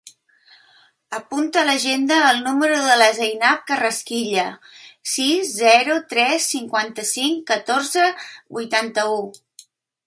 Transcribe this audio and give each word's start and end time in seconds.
Apunta 1.17 1.59
a 1.61 1.65
l'agenda 1.67 2.17
el 2.29 2.39
número 2.47 2.79
de 2.87 2.95
la 3.01 3.09
Zainab 3.19 3.61
Carrasquilla: 3.73 4.47
sis, 5.13 5.53
zero, 5.61 5.99
tres, 6.17 6.49
cinquanta-cinc, 6.57 7.47
catorze, 7.53 8.11
vuitanta-u. 8.59 9.25